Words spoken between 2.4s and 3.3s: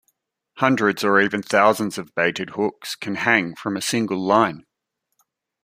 hooks can